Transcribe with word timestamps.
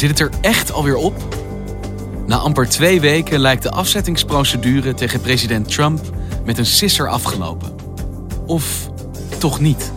Zit 0.00 0.08
het 0.08 0.20
er 0.20 0.30
echt 0.40 0.72
alweer 0.72 0.96
op? 0.96 1.14
Na 2.26 2.36
amper 2.36 2.68
twee 2.68 3.00
weken 3.00 3.38
lijkt 3.38 3.62
de 3.62 3.70
afzettingsprocedure 3.70 4.94
tegen 4.94 5.20
president 5.20 5.68
Trump 5.68 6.00
met 6.44 6.58
een 6.58 6.66
sisser 6.66 7.08
afgelopen. 7.08 7.74
Of 8.46 8.90
toch 9.38 9.60
niet? 9.60 9.92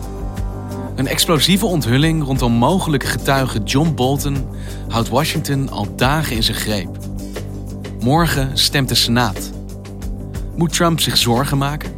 Een 0.94 1.06
explosieve 1.06 1.66
onthulling 1.66 2.24
rondom 2.24 2.52
mogelijke 2.52 3.06
getuige 3.06 3.62
John 3.62 3.94
Bolton 3.94 4.48
houdt 4.88 5.08
Washington 5.08 5.70
al 5.70 5.94
dagen 5.96 6.36
in 6.36 6.42
zijn 6.42 6.56
greep. 6.56 6.98
Morgen 8.00 8.58
stemt 8.58 8.88
de 8.88 8.94
Senaat. 8.94 9.50
Moet 10.56 10.72
Trump 10.72 11.00
zich 11.00 11.16
zorgen 11.16 11.58
maken? 11.58 11.92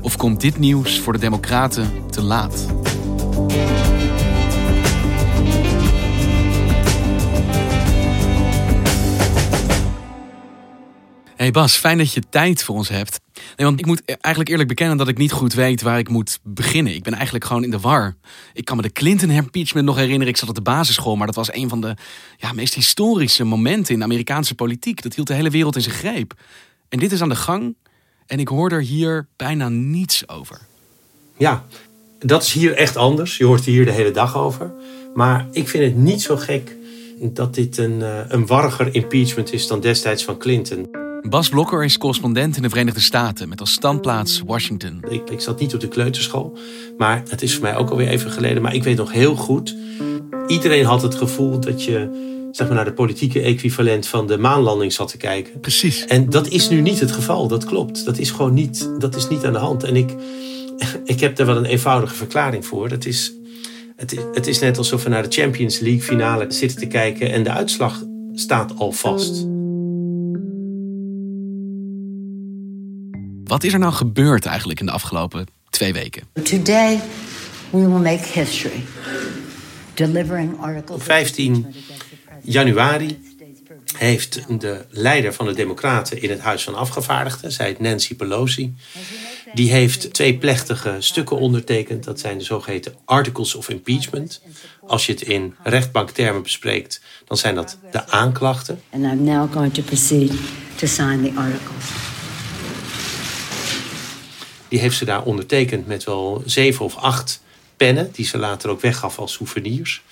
Of 0.00 0.16
komt 0.16 0.40
dit 0.40 0.58
nieuws 0.58 1.00
voor 1.00 1.12
de 1.12 1.18
Democraten 1.18 1.90
te 2.10 2.22
laat? 2.22 2.66
Hey 11.44 11.52
Bas, 11.52 11.76
fijn 11.76 11.98
dat 11.98 12.12
je 12.12 12.22
tijd 12.30 12.62
voor 12.62 12.74
ons 12.74 12.88
hebt. 12.88 13.20
Nee, 13.34 13.66
want 13.66 13.78
ik 13.80 13.86
moet 13.86 14.02
eigenlijk 14.04 14.50
eerlijk 14.50 14.68
bekennen 14.68 14.96
dat 14.96 15.08
ik 15.08 15.18
niet 15.18 15.32
goed 15.32 15.54
weet 15.54 15.82
waar 15.82 15.98
ik 15.98 16.08
moet 16.08 16.38
beginnen. 16.42 16.94
Ik 16.94 17.02
ben 17.02 17.14
eigenlijk 17.14 17.44
gewoon 17.44 17.64
in 17.64 17.70
de 17.70 17.80
war. 17.80 18.16
Ik 18.52 18.64
kan 18.64 18.76
me 18.76 18.82
de 18.82 18.92
Clinton 18.92 19.30
impeachment 19.30 19.86
nog 19.86 19.96
herinneren. 19.96 20.28
Ik 20.28 20.36
zat 20.36 20.48
op 20.48 20.54
de 20.54 20.60
basisschool, 20.60 21.16
maar 21.16 21.26
dat 21.26 21.36
was 21.36 21.52
een 21.52 21.68
van 21.68 21.80
de 21.80 21.96
ja, 22.36 22.52
meest 22.52 22.74
historische 22.74 23.44
momenten 23.44 23.92
in 23.92 23.98
de 23.98 24.04
Amerikaanse 24.04 24.54
politiek. 24.54 25.02
Dat 25.02 25.14
hield 25.14 25.26
de 25.26 25.34
hele 25.34 25.50
wereld 25.50 25.76
in 25.76 25.82
zijn 25.82 25.94
greep. 25.94 26.34
En 26.88 26.98
dit 26.98 27.12
is 27.12 27.22
aan 27.22 27.28
de 27.28 27.36
gang 27.36 27.76
en 28.26 28.38
ik 28.38 28.48
hoor 28.48 28.70
er 28.70 28.82
hier 28.82 29.26
bijna 29.36 29.68
niets 29.68 30.28
over. 30.28 30.58
Ja, 31.36 31.64
dat 32.18 32.42
is 32.42 32.52
hier 32.52 32.74
echt 32.74 32.96
anders. 32.96 33.36
Je 33.36 33.44
hoort 33.44 33.64
hier 33.64 33.84
de 33.84 33.92
hele 33.92 34.10
dag 34.10 34.36
over. 34.36 34.72
Maar 35.14 35.46
ik 35.50 35.68
vind 35.68 35.84
het 35.84 35.96
niet 35.96 36.22
zo 36.22 36.36
gek 36.36 36.76
dat 37.20 37.54
dit 37.54 37.78
een, 37.78 38.02
eh, 38.02 38.18
een 38.28 38.46
warriger 38.46 38.94
impeachment 38.94 39.52
is 39.52 39.66
dan 39.66 39.80
destijds 39.80 40.24
van 40.24 40.38
Clinton. 40.38 41.03
Bas 41.28 41.48
Blokker 41.48 41.84
is 41.84 41.98
correspondent 41.98 42.56
in 42.56 42.62
de 42.62 42.68
Verenigde 42.68 43.00
Staten 43.00 43.48
met 43.48 43.60
als 43.60 43.72
standplaats 43.72 44.42
Washington. 44.46 45.04
Ik, 45.08 45.30
ik 45.30 45.40
zat 45.40 45.60
niet 45.60 45.74
op 45.74 45.80
de 45.80 45.88
kleuterschool, 45.88 46.58
maar 46.98 47.22
het 47.28 47.42
is 47.42 47.52
voor 47.52 47.62
mij 47.62 47.76
ook 47.76 47.90
alweer 47.90 48.08
even 48.08 48.30
geleden. 48.30 48.62
Maar 48.62 48.74
ik 48.74 48.84
weet 48.84 48.96
nog 48.96 49.12
heel 49.12 49.36
goed, 49.36 49.76
iedereen 50.46 50.84
had 50.84 51.02
het 51.02 51.14
gevoel 51.14 51.60
dat 51.60 51.84
je 51.84 52.22
zeg 52.52 52.66
maar, 52.66 52.76
naar 52.76 52.84
de 52.84 52.92
politieke 52.92 53.40
equivalent 53.40 54.06
van 54.06 54.26
de 54.26 54.38
maanlanding 54.38 54.92
zat 54.92 55.08
te 55.08 55.16
kijken. 55.16 55.60
Precies. 55.60 56.04
En 56.04 56.30
dat 56.30 56.48
is 56.48 56.68
nu 56.68 56.80
niet 56.80 57.00
het 57.00 57.12
geval, 57.12 57.48
dat 57.48 57.64
klopt. 57.64 58.04
Dat 58.04 58.18
is 58.18 58.30
gewoon 58.30 58.54
niet, 58.54 58.90
dat 58.98 59.16
is 59.16 59.28
niet 59.28 59.44
aan 59.44 59.52
de 59.52 59.58
hand. 59.58 59.84
En 59.84 59.96
ik, 59.96 60.14
ik 61.04 61.20
heb 61.20 61.38
er 61.38 61.46
wel 61.46 61.56
een 61.56 61.64
eenvoudige 61.64 62.14
verklaring 62.14 62.66
voor. 62.66 62.88
Dat 62.88 63.04
is, 63.04 63.32
het, 63.96 64.12
is, 64.12 64.20
het 64.32 64.46
is 64.46 64.58
net 64.58 64.78
alsof 64.78 65.02
we 65.02 65.08
naar 65.08 65.22
de 65.22 65.40
Champions 65.40 65.78
League 65.78 66.02
finale 66.02 66.46
zitten 66.48 66.78
te 66.78 66.86
kijken 66.86 67.32
en 67.32 67.42
de 67.42 67.50
uitslag 67.50 68.02
staat 68.34 68.78
al 68.78 68.92
vast. 68.92 69.53
Wat 73.54 73.64
is 73.64 73.72
er 73.72 73.78
nou 73.78 73.92
gebeurd 73.92 74.46
eigenlijk 74.46 74.80
in 74.80 74.86
de 74.86 74.92
afgelopen 74.92 75.46
twee 75.70 75.92
weken? 75.92 76.22
Today 76.42 77.00
we 77.70 77.78
will 77.78 77.88
make 77.88 78.22
history. 78.32 78.84
Delivering 79.94 80.60
articles. 80.60 80.96
Op 80.96 81.02
15 81.02 81.74
januari 82.42 83.18
heeft 83.96 84.60
de 84.60 84.84
leider 84.90 85.34
van 85.34 85.46
de 85.46 85.54
Democraten 85.54 86.22
in 86.22 86.30
het 86.30 86.40
Huis 86.40 86.62
van 86.62 86.74
Afgevaardigden, 86.74 87.52
zij 87.52 87.66
heet 87.66 87.80
Nancy 87.80 88.14
Pelosi, 88.14 88.74
die 89.52 89.70
heeft 89.70 90.12
twee 90.12 90.38
plechtige 90.38 90.96
stukken 90.98 91.38
ondertekend. 91.38 92.04
Dat 92.04 92.20
zijn 92.20 92.38
de 92.38 92.44
zogeheten 92.44 92.94
Articles 93.04 93.54
of 93.54 93.68
Impeachment. 93.68 94.40
Als 94.86 95.06
je 95.06 95.12
het 95.12 95.22
in 95.22 95.54
rechtbanktermen 95.62 96.42
bespreekt, 96.42 97.00
dan 97.24 97.36
zijn 97.36 97.54
dat 97.54 97.78
de 97.92 98.08
aanklachten. 98.08 98.82
And 98.90 99.04
I'm 99.04 99.24
now 99.24 99.52
going 99.52 99.74
to 99.74 99.82
proceed 99.82 100.32
to 100.76 100.86
sign 100.86 101.22
the 101.22 101.40
articles. 101.40 102.13
Die 104.74 104.82
heeft 104.82 104.96
ze 104.96 105.04
daar 105.04 105.22
ondertekend 105.22 105.86
met 105.86 106.04
wel 106.04 106.42
zeven 106.46 106.84
of 106.84 106.96
acht 106.96 107.42
pennen, 107.76 108.10
die 108.12 108.24
ze 108.24 108.38
later 108.38 108.70
ook 108.70 108.80
weggaf 108.80 109.18
als 109.18 109.32
souvenirs. 109.32 110.02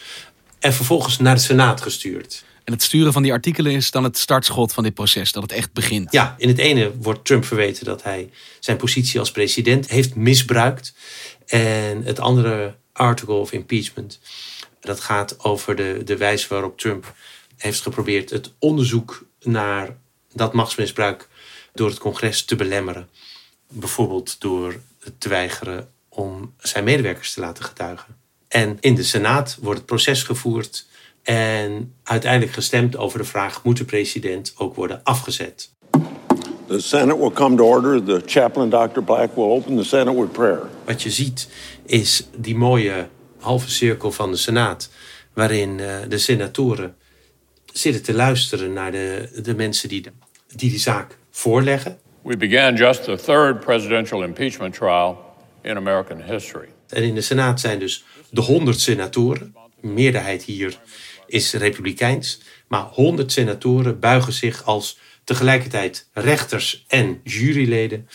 En 0.59 0.73
vervolgens 0.73 1.19
naar 1.19 1.35
de 1.35 1.41
Senaat 1.41 1.81
gestuurd. 1.81 2.45
En 2.65 2.73
het 2.73 2.83
sturen 2.83 3.13
van 3.13 3.23
die 3.23 3.33
artikelen 3.33 3.73
is 3.73 3.91
dan 3.91 4.05
het 4.05 4.19
startschot 4.19 4.73
van 4.73 4.83
dit 4.83 4.95
proces, 4.95 5.33
dat 5.33 5.43
het 5.43 5.53
echt 5.53 5.73
begint. 5.73 6.13
Ja, 6.13 6.35
in 6.39 6.49
het 6.49 6.59
ene 6.59 6.93
wordt 6.97 7.25
Trump 7.25 7.45
verweten 7.45 7.85
dat 7.85 8.03
hij 8.03 8.31
zijn 8.61 8.77
positie 8.77 9.21
als 9.21 9.31
president 9.31 9.89
heeft 9.89 10.15
misbruikt. 10.15 10.95
En 11.47 12.03
het 12.05 12.21
andere 12.21 12.75
article 12.93 13.35
of 13.35 13.53
impeachment, 13.53 14.21
dat 14.81 15.01
gaat 15.01 15.45
over 15.45 15.77
de, 15.77 16.01
de 16.05 16.17
wijze 16.17 16.49
waarop 16.49 16.79
Trump 16.79 17.15
heeft 17.57 17.81
geprobeerd 17.81 18.31
het 18.31 18.53
onderzoek 18.59 19.25
naar 19.41 19.97
dat 20.33 20.53
machtsmisbruik 20.53 21.29
door 21.75 21.89
het 21.89 21.99
congres 21.99 22.45
te 22.45 22.57
belemmeren. 22.57 23.09
Bijvoorbeeld 23.73 24.41
door 24.41 24.81
te 25.19 25.29
weigeren 25.29 25.89
om 26.09 26.55
zijn 26.59 26.85
medewerkers 26.85 27.33
te 27.33 27.41
laten 27.41 27.65
getuigen. 27.65 28.17
En 28.49 28.77
in 28.81 28.95
de 28.95 29.03
Senaat 29.03 29.59
wordt 29.61 29.79
het 29.79 29.87
proces 29.87 30.23
gevoerd 30.23 30.87
en 31.23 31.95
uiteindelijk 32.03 32.53
gestemd 32.53 32.97
over 32.97 33.19
de 33.19 33.25
vraag: 33.25 33.65
moet 33.65 33.77
de 33.77 33.85
president 33.85 34.55
ook 34.57 34.75
worden 34.75 35.01
afgezet? 35.05 35.71
The 36.67 36.81
Senate 36.81 37.19
will 37.19 37.31
come 37.31 37.57
to 37.57 37.65
order. 37.65 38.05
The 38.05 38.23
chaplain, 38.27 38.71
Dr. 38.71 39.03
Black, 39.03 39.35
will 39.35 39.45
open 39.45 39.77
the 39.77 39.85
Senate 39.85 40.21
with 40.21 40.33
prayer. 40.33 40.69
Wat 40.85 41.03
je 41.03 41.11
ziet 41.11 41.49
is 41.87 42.27
die 42.37 42.57
mooie 42.57 43.09
halve 43.39 43.71
cirkel 43.71 44.13
van 44.13 44.31
de 44.31 44.37
Senaat, 44.37 44.91
waarin 45.33 45.79
uh, 45.79 45.97
de 46.09 46.19
senatoren 46.19 46.97
zitten 47.73 48.03
te 48.03 48.15
luisteren 48.15 48.73
naar 48.73 48.93
de, 48.93 49.31
de 49.43 49.55
mensen 49.55 49.89
die, 49.89 50.03
de, 50.03 50.13
die 50.57 50.71
die 50.71 50.79
zaak 50.79 51.19
voorleggen. 51.31 51.99
We 52.23 52.37
began 52.37 52.77
just 52.77 53.05
the 53.05 53.17
third 53.17 53.61
presidential 53.61 54.23
impeachment 54.23 54.75
trial 54.75 55.35
in 55.63 55.77
American 55.77 56.23
history. 56.23 56.69
En 56.89 57.03
in 57.03 57.15
de 57.15 57.21
Senaat 57.21 57.61
zijn 57.61 57.79
dus 57.79 58.05
de 58.31 58.41
100 58.41 58.81
senatoren. 58.81 59.55
De 59.81 59.87
meerderheid 59.87 60.43
hier 60.43 60.79
is 61.27 61.53
republikeins. 61.53 62.41
Maar 62.69 62.83
100 62.83 63.33
senatoren 63.33 64.01
buigen 64.01 64.33
zich 64.33 64.65
als 64.65 64.99
tegelijkertijd 65.25 66.09
rechters 66.13 66.85
en 66.89 67.21
juryleden 67.25 68.09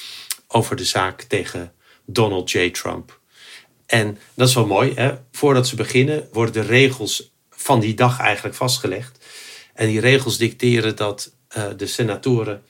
over 0.48 0.76
de 0.76 0.86
zaak 0.86 1.22
tegen 1.22 1.74
Donald 2.06 2.52
J. 2.52 2.70
Trump. 2.70 3.20
En 3.86 4.18
dat 4.34 4.48
is 4.48 4.56
wel 4.56 4.68
mooi. 4.68 4.94
Hè? 4.96 5.14
Voordat 5.32 5.68
ze 5.68 5.76
beginnen 5.76 6.28
worden 6.32 6.54
de 6.54 6.68
regels 6.68 7.32
van 7.50 7.80
die 7.80 7.94
dag 7.94 8.20
eigenlijk 8.20 8.56
vastgelegd. 8.56 9.26
En 9.74 9.88
die 9.88 10.00
regels 10.00 10.38
dicteren 10.38 10.96
dat 10.96 11.34
uh, 11.58 11.66
de 11.78 11.88
senatoren 11.88 12.64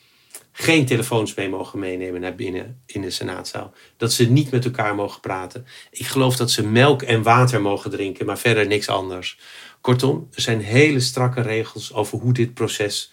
geen 0.60 0.86
telefoons 0.86 1.34
mee 1.34 1.48
mogen 1.48 1.78
meenemen 1.78 2.20
naar 2.20 2.34
binnen 2.34 2.82
in 2.86 3.00
de 3.00 3.10
senaatzaal. 3.10 3.72
Dat 3.96 4.12
ze 4.12 4.30
niet 4.30 4.50
met 4.50 4.64
elkaar 4.64 4.94
mogen 4.94 5.20
praten. 5.20 5.66
Ik 5.90 6.06
geloof 6.06 6.36
dat 6.36 6.50
ze 6.50 6.66
melk 6.66 7.02
en 7.02 7.22
water 7.22 7.60
mogen 7.60 7.90
drinken, 7.90 8.26
maar 8.26 8.38
verder 8.38 8.66
niks 8.66 8.88
anders. 8.88 9.38
Kortom, 9.80 10.28
er 10.34 10.40
zijn 10.40 10.60
hele 10.60 11.00
strakke 11.00 11.40
regels 11.40 11.92
over 11.92 12.18
hoe 12.18 12.32
dit 12.32 12.54
proces 12.54 13.12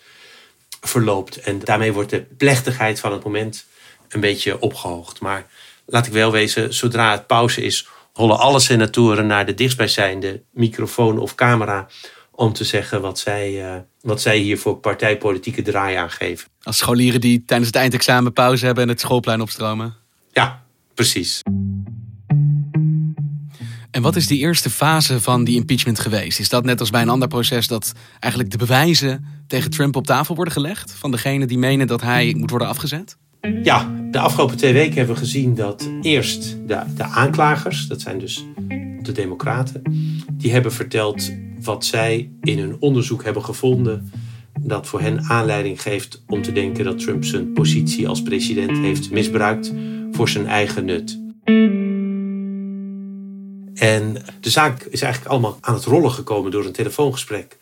verloopt. 0.82 1.40
En 1.40 1.60
daarmee 1.60 1.94
wordt 1.94 2.10
de 2.10 2.22
plechtigheid 2.22 3.00
van 3.00 3.12
het 3.12 3.24
moment 3.24 3.66
een 4.10 4.20
beetje 4.20 4.60
opgehoogd. 4.60 5.20
Maar 5.20 5.48
laat 5.86 6.08
ik 6.08 6.14
wel 6.14 6.32
wezen, 6.32 6.74
zodra 6.74 7.12
het 7.12 7.28
pauze 7.28 7.62
is, 7.62 7.88
hollen 8.14 8.40
alle 8.40 8.60
senatoren 8.60 9.28
naar 9.28 9.46
de 9.46 9.54
dichtstbijzijnde 9.54 10.42
microfoon 10.52 11.20
of 11.20 11.36
camera 11.36 11.88
om 12.36 12.54
te 12.54 12.64
zeggen 12.64 13.02
wat 13.02 13.20
zij, 13.20 13.66
uh, 13.66 13.76
wat 14.02 14.22
zij 14.22 14.38
hier 14.38 14.58
voor 14.58 14.78
partijpolitieke 14.78 15.62
draai 15.62 15.96
aangeven. 15.96 16.48
Als 16.62 16.78
scholieren 16.78 17.22
die 17.22 17.44
tijdens 17.46 17.70
het 17.70 17.80
eindexamen 17.80 18.34
pauze 18.34 18.66
hebben 18.66 18.84
en 18.84 18.90
het 18.90 19.00
schoolplein 19.00 19.42
opstromen. 19.42 19.96
Ja, 20.32 20.64
precies. 20.94 21.42
En 23.92 24.02
wat 24.02 24.16
is 24.16 24.28
die 24.28 24.40
eerste 24.40 24.70
fase 24.70 25.22
van 25.22 25.44
die 25.44 25.56
impeachment 25.56 26.00
geweest? 26.00 26.40
Is 26.40 26.50
dat 26.50 26.66
net 26.66 26.80
als 26.80 26.90
bij 26.90 27.02
een 27.02 27.10
ander 27.10 27.28
proces 27.28 27.68
dat 27.68 27.94
eigenlijk 28.20 28.54
de 28.54 28.58
bewijzen 28.58 29.26
tegen 29.48 29.72
Trump 29.72 29.96
op 29.96 30.06
tafel 30.06 30.36
worden 30.36 30.54
gelegd? 30.54 30.92
Van 30.92 31.12
degene 31.12 31.46
die 31.46 31.58
menen 31.58 31.88
dat 31.88 32.02
hij 32.02 32.34
moet 32.38 32.50
worden 32.50 32.68
afgezet? 32.68 33.18
Ja, 33.64 33.94
de 34.12 34.20
afgelopen 34.20 34.58
twee 34.58 34.74
weken 34.74 34.96
hebben 34.96 35.16
we 35.16 35.22
gezien 35.22 35.56
dat 35.56 35.90
eerst 36.02 36.58
de, 36.68 36.84
de 36.96 37.04
aanklagers, 37.04 37.88
dat 37.88 38.02
zijn 38.02 38.20
dus 38.20 38.46
de 39.02 39.12
Democraten, 39.12 39.82
die 40.34 40.52
hebben 40.52 40.72
verteld 40.74 41.32
wat 41.66 41.86
zij 41.86 42.32
in 42.42 42.60
hun 42.60 42.76
onderzoek 42.80 43.24
hebben 43.24 43.44
gevonden 43.44 44.12
dat 44.60 44.88
voor 44.88 45.02
hen 45.02 45.24
aanleiding 45.24 45.82
geeft 45.82 46.24
om 46.28 46.42
te 46.42 46.52
denken 46.52 46.86
dat 46.86 47.00
Trump 47.00 47.26
zijn 47.26 47.54
positie 47.54 48.08
als 48.08 48.22
president 48.22 48.78
heeft 48.78 49.12
misbruikt 49.12 49.74
voor 50.12 50.30
zijn 50.30 50.48
eigen 50.48 50.86
nut. 50.86 51.20
En 53.74 54.24
de 54.40 54.50
zaak 54.50 54.84
is 54.84 55.02
eigenlijk 55.02 55.32
allemaal 55.32 55.58
aan 55.62 55.74
het 55.74 55.84
rollen 55.84 56.12
gekomen 56.12 56.52
door 56.52 56.66
een 56.66 56.72
telefoongesprek 56.72 57.58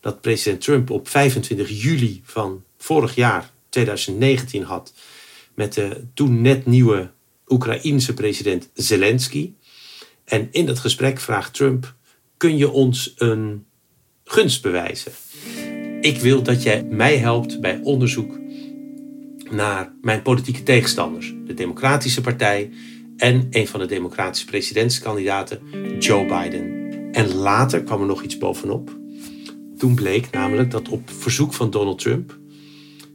dat 0.00 0.20
president 0.20 0.60
Trump 0.60 0.90
op 0.90 1.08
25 1.08 1.82
juli 1.82 2.20
van 2.24 2.64
vorig 2.78 3.14
jaar, 3.14 3.50
2019, 3.68 4.62
had 4.62 4.92
met 5.54 5.74
de 5.74 6.04
toen 6.14 6.40
net 6.40 6.66
nieuwe 6.66 7.10
Oekraïense 7.48 8.14
president 8.14 8.70
Zelensky. 8.74 9.52
En 10.24 10.48
in 10.50 10.66
dat 10.66 10.78
gesprek 10.78 11.20
vraagt 11.20 11.54
Trump: 11.54 11.94
Kun 12.36 12.56
je 12.56 12.70
ons 12.70 13.14
een 13.16 13.66
gunst 14.24 14.62
bewijzen? 14.62 15.12
Ik 16.00 16.18
wil 16.18 16.42
dat 16.42 16.62
jij 16.62 16.84
mij 16.84 17.16
helpt 17.16 17.60
bij 17.60 17.80
onderzoek 17.82 18.38
naar 19.50 19.94
mijn 20.00 20.22
politieke 20.22 20.62
tegenstanders, 20.62 21.34
de 21.44 21.54
Democratische 21.54 22.20
Partij 22.20 22.70
en 23.16 23.46
een 23.50 23.66
van 23.66 23.80
de 23.80 23.86
Democratische 23.86 24.46
presidentskandidaten, 24.46 25.60
Joe 25.98 26.26
Biden. 26.26 26.90
En 27.12 27.34
later 27.34 27.82
kwam 27.82 28.00
er 28.00 28.06
nog 28.06 28.22
iets 28.22 28.38
bovenop. 28.38 28.98
Toen 29.78 29.94
bleek 29.94 30.30
namelijk 30.30 30.70
dat 30.70 30.88
op 30.88 31.10
verzoek 31.10 31.54
van 31.54 31.70
Donald 31.70 31.98
Trump 31.98 32.38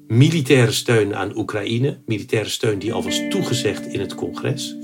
militaire 0.07 0.71
steun 0.71 1.15
aan 1.15 1.37
Oekraïne, 1.37 1.99
militaire 2.05 2.49
steun 2.49 2.79
die 2.79 2.93
al 2.93 3.03
was 3.03 3.21
toegezegd 3.29 3.85
in 3.85 3.99
het 3.99 4.15
congres, 4.15 4.75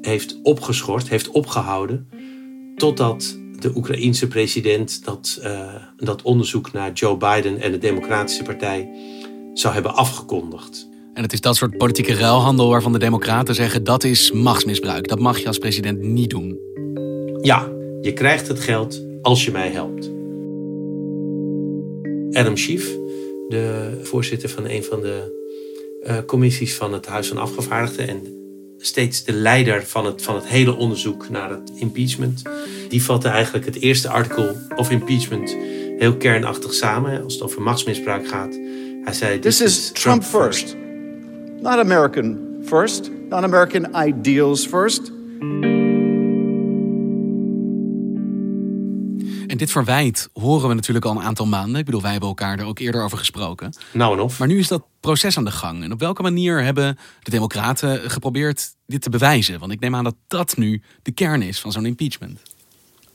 heeft 0.00 0.38
opgeschort, 0.42 1.08
heeft 1.08 1.28
opgehouden, 1.28 2.08
totdat 2.76 3.38
de 3.62 3.72
Oekraïense 3.74 4.28
president 4.28 5.04
dat, 5.04 5.40
uh, 5.42 5.74
dat 5.96 6.22
onderzoek 6.22 6.72
naar 6.72 6.92
Joe 6.92 7.16
Biden 7.16 7.60
en 7.60 7.72
de 7.72 7.78
Democratische 7.78 8.42
Partij 8.42 8.88
zou 9.54 9.74
hebben 9.74 9.94
afgekondigd. 9.94 10.88
En 11.14 11.22
het 11.22 11.32
is 11.32 11.40
dat 11.40 11.56
soort 11.56 11.76
politieke 11.76 12.14
ruilhandel 12.14 12.68
waarvan 12.68 12.92
de 12.92 12.98
Democraten 12.98 13.54
zeggen 13.54 13.84
dat 13.84 14.04
is 14.04 14.32
machtsmisbruik. 14.32 15.08
Dat 15.08 15.18
mag 15.18 15.38
je 15.38 15.46
als 15.46 15.58
president 15.58 16.00
niet 16.00 16.30
doen. 16.30 16.58
Ja, 17.40 17.68
je 18.00 18.12
krijgt 18.12 18.48
het 18.48 18.60
geld 18.60 19.02
als 19.22 19.44
je 19.44 19.50
mij 19.50 19.70
helpt. 19.70 20.10
Adam 22.38 22.56
Schiff, 22.56 22.96
de 23.48 23.90
voorzitter 24.02 24.48
van 24.48 24.68
een 24.68 24.84
van 24.84 25.00
de 25.00 25.36
uh, 26.02 26.16
commissies 26.26 26.74
van 26.74 26.92
het 26.92 27.06
Huis 27.06 27.28
van 27.28 27.38
Afgevaardigden 27.38 28.08
en 28.08 28.37
steeds 28.78 29.24
de 29.24 29.32
leider 29.32 29.86
van 29.86 30.06
het, 30.06 30.22
van 30.22 30.34
het 30.34 30.46
hele 30.46 30.76
onderzoek 30.76 31.28
naar 31.28 31.50
het 31.50 31.70
impeachment. 31.74 32.42
Die 32.88 33.02
vatte 33.02 33.28
eigenlijk 33.28 33.64
het 33.64 33.80
eerste 33.80 34.08
artikel 34.08 34.56
of 34.76 34.90
impeachment 34.90 35.56
heel 35.98 36.16
kernachtig 36.16 36.74
samen 36.74 37.22
als 37.22 37.34
het 37.34 37.42
over 37.42 37.62
machtsmisbruik 37.62 38.28
gaat. 38.28 38.54
Hij 39.04 39.12
zei: 39.12 39.38
This 39.38 39.60
is 39.60 39.90
Trump 39.92 40.24
first. 40.24 40.76
Not 41.60 41.78
American 41.78 42.38
first, 42.64 43.10
not 43.28 43.42
American 43.42 44.06
ideals 44.06 44.66
first. 44.66 45.12
En 49.58 49.64
dit 49.64 49.72
verwijt 49.72 50.28
horen 50.32 50.68
we 50.68 50.74
natuurlijk 50.74 51.04
al 51.04 51.10
een 51.10 51.22
aantal 51.22 51.46
maanden. 51.46 51.78
Ik 51.78 51.84
bedoel, 51.84 52.02
wij 52.02 52.10
hebben 52.10 52.28
elkaar 52.28 52.58
er 52.58 52.64
ook 52.64 52.78
eerder 52.78 53.02
over 53.02 53.18
gesproken. 53.18 53.74
Nou 53.92 54.16
en 54.16 54.20
of. 54.20 54.38
Maar 54.38 54.48
nu 54.48 54.58
is 54.58 54.68
dat 54.68 54.84
proces 55.00 55.36
aan 55.36 55.44
de 55.44 55.50
gang. 55.50 55.82
En 55.82 55.92
op 55.92 56.00
welke 56.00 56.22
manier 56.22 56.62
hebben 56.62 56.98
de 57.22 57.30
Democraten 57.30 58.10
geprobeerd 58.10 58.70
dit 58.86 59.02
te 59.02 59.10
bewijzen? 59.10 59.58
Want 59.58 59.72
ik 59.72 59.80
neem 59.80 59.94
aan 59.94 60.04
dat 60.04 60.14
dat 60.26 60.56
nu 60.56 60.82
de 61.02 61.10
kern 61.10 61.42
is 61.42 61.60
van 61.60 61.72
zo'n 61.72 61.86
impeachment. 61.86 62.40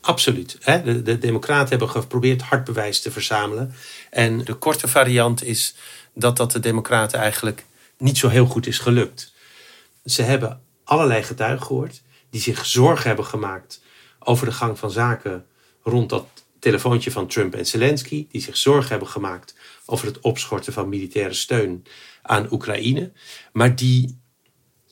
Absoluut. 0.00 0.58
De, 0.64 1.02
de 1.02 1.18
Democraten 1.18 1.68
hebben 1.68 1.90
geprobeerd 1.90 2.42
hard 2.42 2.64
bewijs 2.64 3.02
te 3.02 3.10
verzamelen. 3.10 3.74
En 4.10 4.44
de 4.44 4.54
korte 4.54 4.88
variant 4.88 5.44
is 5.44 5.74
dat 6.14 6.36
dat 6.36 6.52
de 6.52 6.60
Democraten 6.60 7.18
eigenlijk 7.18 7.64
niet 7.98 8.18
zo 8.18 8.28
heel 8.28 8.46
goed 8.46 8.66
is 8.66 8.78
gelukt. 8.78 9.32
Ze 10.04 10.22
hebben 10.22 10.60
allerlei 10.84 11.22
getuigen 11.22 11.66
gehoord 11.66 12.02
die 12.30 12.40
zich 12.40 12.66
zorgen 12.66 13.06
hebben 13.06 13.26
gemaakt 13.26 13.80
over 14.18 14.46
de 14.46 14.52
gang 14.52 14.78
van 14.78 14.90
zaken 14.90 15.44
rond 15.84 16.08
dat 16.08 16.26
telefoontje 16.58 17.10
van 17.10 17.26
Trump 17.26 17.54
en 17.54 17.66
Zelensky, 17.66 18.26
die 18.30 18.40
zich 18.40 18.56
zorgen 18.56 18.90
hebben 18.90 19.08
gemaakt 19.08 19.54
over 19.86 20.06
het 20.06 20.20
opschorten 20.20 20.72
van 20.72 20.88
militaire 20.88 21.34
steun 21.34 21.84
aan 22.22 22.52
Oekraïne, 22.52 23.12
maar 23.52 23.76
die 23.76 24.18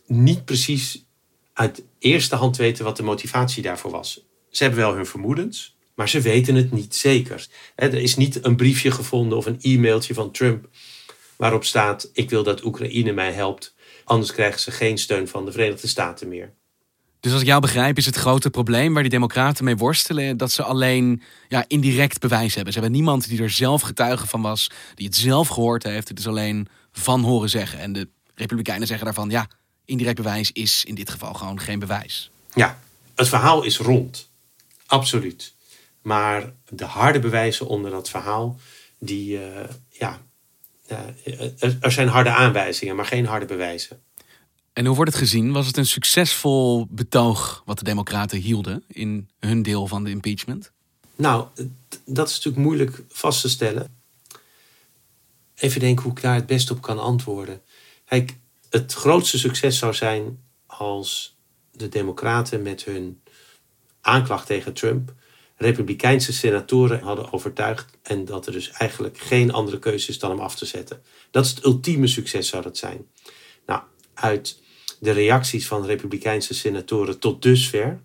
niet 0.07 0.45
precies 0.45 1.05
uit 1.53 1.85
eerste 1.99 2.37
hand 2.37 2.57
weten 2.57 2.85
wat 2.85 2.97
de 2.97 3.03
motivatie 3.03 3.63
daarvoor 3.63 3.91
was. 3.91 4.27
Ze 4.51 4.63
hebben 4.63 4.81
wel 4.81 4.95
hun 4.95 5.07
vermoedens, 5.07 5.77
maar 5.95 6.09
ze 6.09 6.21
weten 6.21 6.55
het 6.55 6.73
niet 6.73 6.95
zeker. 6.95 7.49
Er 7.75 7.95
is 7.95 8.17
niet 8.17 8.45
een 8.45 8.57
briefje 8.57 8.91
gevonden 8.91 9.39
of 9.39 9.47
een 9.47 9.59
e-mailtje 9.61 10.15
van 10.15 10.31
Trump 10.31 10.69
waarop 11.37 11.65
staat: 11.65 12.11
Ik 12.13 12.31
wil 12.31 12.43
dat 12.43 12.65
Oekraïne 12.65 13.13
mij 13.13 13.33
helpt, 13.33 13.75
anders 14.05 14.33
krijgen 14.33 14.61
ze 14.61 14.71
geen 14.71 14.99
steun 14.99 15.29
van 15.29 15.45
de 15.45 15.53
Verenigde 15.53 15.87
Staten 15.87 16.29
meer. 16.29 16.55
Dus 17.23 17.33
als 17.33 17.41
ik 17.41 17.47
jou 17.47 17.61
begrijp, 17.61 17.97
is 17.97 18.07
het 18.07 18.17
grote 18.17 18.51
probleem 18.51 18.93
waar 18.93 19.03
die 19.03 19.11
Democraten 19.11 19.65
mee 19.65 19.77
worstelen 19.77 20.37
dat 20.37 20.53
ze 20.53 20.63
alleen 20.63 21.23
ja, 21.49 21.65
indirect 21.67 22.21
bewijs 22.21 22.55
hebben. 22.55 22.73
Ze 22.73 22.79
hebben 22.79 22.97
niemand 22.97 23.29
die 23.29 23.43
er 23.43 23.51
zelf 23.51 23.83
getuige 23.83 24.27
van 24.27 24.43
was, 24.43 24.71
die 24.95 25.07
het 25.07 25.17
zelf 25.17 25.49
gehoord 25.49 25.83
heeft. 25.83 26.09
Het 26.09 26.19
is 26.19 26.27
alleen 26.27 26.69
van 26.93 27.23
horen 27.23 27.49
zeggen. 27.49 27.79
En 27.79 27.93
de 27.93 28.09
Republikeinen 28.35 28.87
zeggen 28.87 29.05
daarvan: 29.05 29.31
ja, 29.31 29.47
indirect 29.85 30.17
bewijs 30.17 30.53
is 30.53 30.85
in 30.85 30.95
dit 30.95 31.11
geval 31.11 31.35
gewoon 31.35 31.61
geen 31.61 31.79
bewijs. 31.79 32.31
Ja, 32.55 32.79
het 33.15 33.29
verhaal 33.29 33.63
is 33.63 33.79
rond. 33.79 34.29
Absoluut. 34.87 35.55
Maar 36.01 36.53
de 36.69 36.85
harde 36.85 37.19
bewijzen 37.19 37.67
onder 37.67 37.91
dat 37.91 38.11
verhaal, 38.11 38.61
die, 38.99 39.39
uh, 39.39 39.41
ja, 39.89 40.21
er 41.81 41.93
zijn 41.93 42.09
harde 42.09 42.31
aanwijzingen, 42.31 42.97
maar 42.97 43.07
geen 43.07 43.27
harde 43.27 43.47
bewijzen. 43.47 44.03
En 44.73 44.87
hoe 44.87 44.97
wordt 44.97 45.11
het 45.11 45.21
gezien? 45.21 45.53
Was 45.53 45.67
het 45.67 45.77
een 45.77 45.87
succesvol 45.87 46.87
betoog 46.91 47.63
wat 47.65 47.79
de 47.79 47.85
Democraten 47.85 48.39
hielden 48.39 48.85
in 48.87 49.29
hun 49.39 49.63
deel 49.63 49.87
van 49.87 50.05
de 50.05 50.11
impeachment? 50.11 50.73
Nou, 51.17 51.47
dat 52.05 52.29
is 52.29 52.35
natuurlijk 52.35 52.65
moeilijk 52.65 53.03
vast 53.09 53.41
te 53.41 53.49
stellen. 53.49 53.97
Even 55.55 55.81
denken 55.81 56.03
hoe 56.03 56.13
ik 56.13 56.23
daar 56.23 56.35
het 56.35 56.47
best 56.47 56.71
op 56.71 56.83
kan 56.83 56.99
antwoorden. 56.99 57.63
Kijk, 58.05 58.37
het 58.71 58.93
grootste 58.93 59.39
succes 59.39 59.79
zou 59.79 59.95
zijn 59.95 60.39
als 60.67 61.37
de 61.73 61.89
Democraten 61.89 62.63
met 62.63 62.85
hun 62.85 63.21
aanklacht 64.01 64.47
tegen 64.47 64.73
Trump 64.73 65.13
Republikeinse 65.63 66.33
senatoren 66.33 67.01
hadden 67.01 67.33
overtuigd 67.33 67.99
en 68.03 68.25
dat 68.25 68.47
er 68.47 68.53
dus 68.53 68.71
eigenlijk 68.71 69.19
geen 69.19 69.53
andere 69.53 69.79
keuze 69.79 70.09
is 70.09 70.19
dan 70.19 70.31
hem 70.31 70.41
af 70.41 70.57
te 70.57 70.67
zetten. 70.67 71.03
Dat 71.31 71.45
is 71.45 71.51
het 71.51 71.65
ultieme 71.65 72.07
succes 72.07 72.49
zou 72.49 72.63
dat 72.63 72.77
zijn. 72.77 73.07
Nou, 73.67 73.83
uit 74.15 74.61
de 75.01 75.11
reacties 75.11 75.67
van 75.67 75.85
Republikeinse 75.85 76.55
senatoren 76.55 77.19
tot 77.19 77.43
dusver 77.43 78.01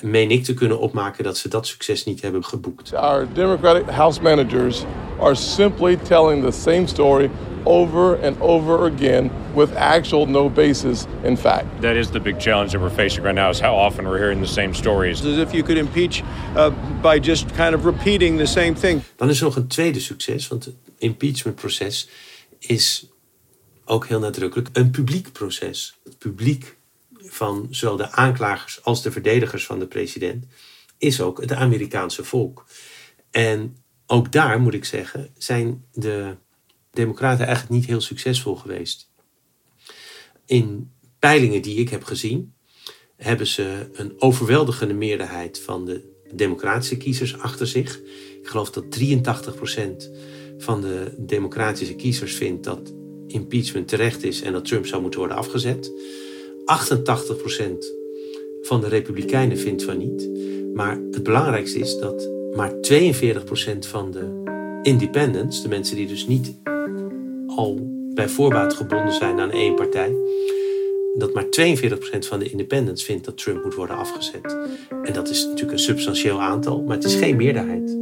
meen 0.00 0.30
ik 0.30 0.44
te 0.44 0.54
kunnen 0.54 0.78
opmaken 0.78 1.24
dat 1.24 1.38
ze 1.38 1.48
dat 1.48 1.66
succes 1.66 2.04
niet 2.04 2.22
hebben 2.22 2.44
geboekt. 2.44 2.94
Our 2.94 3.32
Democratic 3.32 3.88
House 3.88 4.22
managers 4.22 4.84
are 5.20 5.34
simply 5.34 5.96
telling 5.96 6.44
the 6.44 6.50
same 6.50 6.86
story 6.86 7.30
over 7.64 8.24
and 8.24 8.40
over 8.40 8.86
again 8.86 9.30
with 9.54 9.74
actual 9.74 10.26
no 10.26 10.50
basis 10.50 11.04
in 11.22 11.36
fact. 11.36 11.64
That 11.80 11.96
is 11.96 12.08
the 12.08 12.20
big 12.20 12.40
challenge 12.40 12.70
that 12.72 12.80
we're 12.80 12.94
facing 12.94 13.24
right 13.24 13.36
now 13.36 13.50
is 13.50 13.60
how 13.60 13.74
often 13.74 14.04
we're 14.04 14.18
hearing 14.18 14.40
the 14.40 14.52
same 14.52 14.74
stories. 14.74 15.24
As 15.24 15.38
if 15.38 15.52
you 15.52 15.62
could 15.62 15.78
impeach 15.78 16.22
uh, 16.56 16.70
by 17.00 17.18
just 17.18 17.54
kind 17.54 17.74
of 17.74 17.84
repeating 17.84 18.38
the 18.38 18.46
same 18.46 18.74
thing. 18.74 19.02
Dan 19.16 19.28
is 19.28 19.38
er 19.38 19.44
nog 19.44 19.56
een 19.56 19.66
tweede 19.66 20.00
succes, 20.00 20.48
want 20.48 20.64
het 20.64 20.74
impeachmentproces 20.98 22.08
is 22.58 23.06
ook 23.92 24.06
heel 24.06 24.18
nadrukkelijk 24.18 24.68
een 24.72 24.90
publiek 24.90 25.32
proces. 25.32 25.98
Het 26.04 26.18
publiek 26.18 26.76
van 27.18 27.66
zowel 27.70 27.96
de 27.96 28.10
aanklagers 28.10 28.84
als 28.84 29.02
de 29.02 29.12
verdedigers 29.12 29.66
van 29.66 29.78
de 29.78 29.86
president 29.86 30.46
is 30.98 31.20
ook 31.20 31.40
het 31.40 31.52
Amerikaanse 31.52 32.24
volk. 32.24 32.66
En 33.30 33.76
ook 34.06 34.32
daar 34.32 34.60
moet 34.60 34.74
ik 34.74 34.84
zeggen, 34.84 35.30
zijn 35.38 35.84
de 35.92 36.36
Democraten 36.92 37.46
eigenlijk 37.46 37.74
niet 37.74 37.86
heel 37.86 38.00
succesvol 38.00 38.56
geweest. 38.56 39.10
In 40.46 40.90
peilingen 41.18 41.62
die 41.62 41.76
ik 41.76 41.88
heb 41.88 42.04
gezien, 42.04 42.54
hebben 43.16 43.46
ze 43.46 43.90
een 43.92 44.14
overweldigende 44.18 44.94
meerderheid 44.94 45.60
van 45.60 45.84
de 45.84 46.10
democratische 46.34 46.96
kiezers 46.96 47.38
achter 47.38 47.66
zich. 47.66 48.00
Ik 48.40 48.48
geloof 48.48 48.70
dat 48.70 48.98
83% 48.98 50.10
van 50.58 50.80
de 50.80 51.14
democratische 51.18 51.94
kiezers 51.94 52.34
vindt 52.34 52.64
dat 52.64 52.92
impeachment 53.32 53.88
terecht 53.88 54.24
is 54.24 54.42
en 54.42 54.52
dat 54.52 54.64
Trump 54.64 54.86
zou 54.86 55.02
moeten 55.02 55.20
worden 55.20 55.36
afgezet. 55.36 55.92
88% 56.60 56.62
van 58.62 58.80
de 58.80 58.88
Republikeinen 58.88 59.58
vindt 59.58 59.84
van 59.84 59.98
niet. 59.98 60.28
Maar 60.74 61.00
het 61.10 61.22
belangrijkste 61.22 61.78
is 61.78 61.98
dat 61.98 62.30
maar 62.54 62.72
42% 62.72 63.78
van 63.78 64.10
de 64.10 64.40
independents, 64.82 65.62
de 65.62 65.68
mensen 65.68 65.96
die 65.96 66.06
dus 66.06 66.26
niet 66.26 66.54
al 67.46 67.78
bij 68.14 68.28
voorbaat 68.28 68.74
gebonden 68.74 69.12
zijn 69.12 69.40
aan 69.40 69.50
één 69.50 69.74
partij, 69.74 70.16
dat 71.14 71.34
maar 71.34 71.44
42% 71.44 71.48
van 72.18 72.38
de 72.38 72.50
independents 72.50 73.04
vindt 73.04 73.24
dat 73.24 73.38
Trump 73.38 73.64
moet 73.64 73.74
worden 73.74 73.96
afgezet. 73.96 74.56
En 75.02 75.12
dat 75.12 75.28
is 75.28 75.44
natuurlijk 75.44 75.72
een 75.72 75.78
substantieel 75.78 76.40
aantal, 76.40 76.82
maar 76.82 76.96
het 76.96 77.04
is 77.04 77.14
geen 77.14 77.36
meerderheid. 77.36 78.01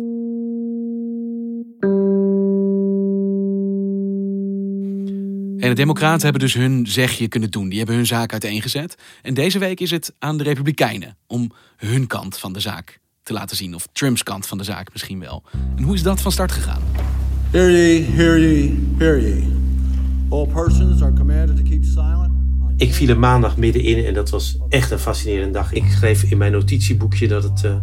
De 5.71 5.77
Democraten 5.77 6.23
hebben 6.23 6.41
dus 6.41 6.55
hun 6.55 6.87
zegje 6.87 7.29
kunnen 7.29 7.51
doen. 7.51 7.69
Die 7.69 7.79
hebben 7.79 7.97
hun 7.97 8.07
zaak 8.07 8.33
uiteengezet. 8.33 8.95
En 9.23 9.35
deze 9.35 9.59
week 9.59 9.81
is 9.81 9.91
het 9.91 10.13
aan 10.19 10.39
de 10.39 10.45
Republikeinen 10.45 11.17
om 11.27 11.53
hun 11.77 12.07
kant 12.07 12.39
van 12.39 12.53
de 12.53 12.61
zaak 12.61 13.01
te 13.23 13.33
laten 13.33 13.57
zien. 13.57 13.75
Of 13.75 13.89
Trumps 13.93 14.23
kant 14.23 14.47
van 14.47 14.59
de 14.59 14.65
zaak 14.65 14.93
misschien 14.93 15.21
wel. 15.21 15.43
En 15.77 15.83
hoe 15.83 15.95
is 15.95 16.03
dat 16.03 16.21
van 16.21 16.33
start 16.33 16.53
gegaan? 16.53 16.83
Hear 17.51 17.71
ye, 17.71 18.03
hear 18.03 18.41
ye, 18.41 18.89
hear 18.99 19.21
ye. 19.21 19.47
All 20.29 20.47
persons 20.47 21.03
are 21.03 21.13
commanded 21.13 21.57
to 21.57 21.63
keep 21.63 21.85
silent. 21.85 22.33
Ik 22.77 22.95
viel 22.95 23.09
er 23.09 23.19
maandag 23.19 23.57
middenin 23.57 24.05
en 24.05 24.15
dat 24.15 24.31
was 24.31 24.59
echt 24.69 24.91
een 24.91 24.99
fascinerende 24.99 25.53
dag. 25.53 25.73
Ik 25.73 25.85
schreef 25.91 26.23
in 26.23 26.39
mijn 26.39 26.53
notitieboekje 26.53 27.29
dat 27.29 27.43
het 27.43 27.63
uh, 27.65 27.75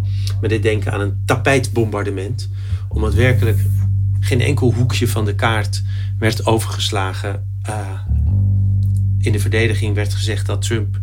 me 0.41 0.48
deed 0.48 0.63
denken 0.63 0.91
aan 0.91 1.01
een 1.01 1.22
tapijtbombardement. 1.25 2.50
Omdat 2.89 3.13
werkelijk 3.13 3.60
geen 4.20 4.41
enkel 4.41 4.74
hoekje 4.74 5.08
van 5.08 5.25
de 5.25 5.36
kaart 5.36 5.84
werd 6.20 6.46
overgeslagen. 6.46 7.57
Uh, 7.69 8.00
in 9.19 9.31
de 9.31 9.39
verdediging 9.39 9.95
werd 9.95 10.13
gezegd 10.13 10.45
dat 10.45 10.62
Trump 10.62 11.00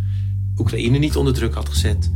Oekraïne 0.57 0.99
niet 0.99 1.17
onder 1.17 1.35
druk 1.35 1.55
had 1.55 1.69
gezet. 1.69 2.11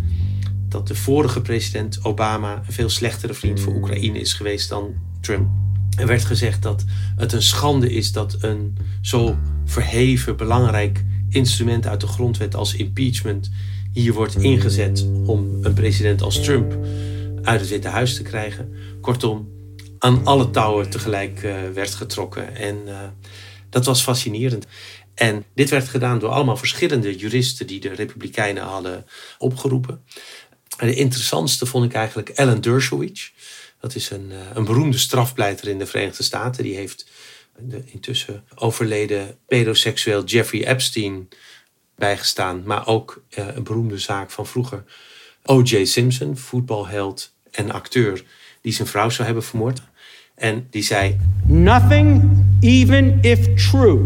Dat 0.68 0.86
de 0.86 0.94
vorige 0.94 1.40
president 1.40 2.04
Obama 2.04 2.62
een 2.66 2.72
veel 2.72 2.88
slechtere 2.88 3.34
vriend 3.34 3.60
voor 3.60 3.74
Oekraïne 3.74 4.20
is 4.20 4.32
geweest 4.32 4.68
dan 4.68 4.94
Trump. 5.20 5.48
Er 5.96 6.06
werd 6.06 6.24
gezegd 6.24 6.62
dat 6.62 6.84
het 7.16 7.32
een 7.32 7.42
schande 7.42 7.92
is 7.92 8.12
dat 8.12 8.36
een 8.40 8.76
zo 9.00 9.36
verheven, 9.64 10.36
belangrijk 10.36 11.04
instrument 11.28 11.86
uit 11.86 12.00
de 12.00 12.06
grondwet 12.06 12.54
als 12.54 12.74
impeachment 12.74 13.50
hier 13.92 14.12
wordt 14.12 14.36
ingezet 14.36 15.06
om 15.24 15.58
een 15.62 15.72
president 15.72 16.22
als 16.22 16.42
Trump 16.42 16.78
uit 17.42 17.60
het 17.60 17.68
Witte 17.68 17.88
Huis 17.88 18.14
te 18.14 18.22
krijgen. 18.22 18.72
Kortom, 19.00 19.48
aan 19.98 20.26
alle 20.26 20.50
touwen 20.50 20.90
tegelijk 20.90 21.42
uh, 21.42 21.54
werd 21.74 21.94
getrokken. 21.94 22.56
En 22.56 22.76
uh, 22.86 22.98
dat 23.70 23.84
was 23.84 24.02
fascinerend. 24.02 24.66
En 25.14 25.44
dit 25.54 25.70
werd 25.70 25.88
gedaan 25.88 26.18
door 26.18 26.30
allemaal 26.30 26.56
verschillende 26.56 27.16
juristen 27.16 27.66
die 27.66 27.80
de 27.80 27.94
Republikeinen 27.94 28.62
hadden 28.62 29.06
opgeroepen. 29.38 30.04
En 30.76 30.86
de 30.86 30.94
interessantste 30.94 31.66
vond 31.66 31.84
ik 31.84 31.92
eigenlijk 31.92 32.32
Alan 32.34 32.60
Dershowitz. 32.60 33.30
Dat 33.80 33.94
is 33.94 34.10
een, 34.10 34.30
uh, 34.30 34.38
een 34.54 34.64
beroemde 34.64 34.98
strafpleiter 34.98 35.68
in 35.68 35.78
de 35.78 35.86
Verenigde 35.86 36.22
Staten. 36.22 36.62
Die 36.62 36.76
heeft 36.76 37.10
de 37.58 37.82
intussen 37.86 38.44
overleden 38.54 39.38
pedoseksueel 39.46 40.24
Jeffrey 40.24 40.66
Epstein 40.66 41.28
bijgestaan. 41.96 42.62
Maar 42.64 42.86
ook 42.86 43.22
uh, 43.38 43.46
een 43.54 43.64
beroemde 43.64 43.98
zaak 43.98 44.30
van 44.30 44.46
vroeger. 44.46 44.84
O.J. 45.42 45.84
Simpson, 45.84 46.36
voetbalheld 46.36 47.32
en 47.50 47.70
acteur, 47.70 48.24
die 48.60 48.72
zijn 48.72 48.88
vrouw 48.88 49.10
zou 49.10 49.24
hebben 49.24 49.44
vermoord. 49.44 49.80
En 50.34 50.66
die 50.70 50.82
zei: 50.82 51.16
Nothing, 51.44 52.37
even 52.60 53.18
if 53.22 53.54
true, 53.54 54.00